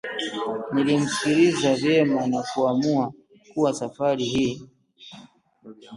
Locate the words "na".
2.27-2.43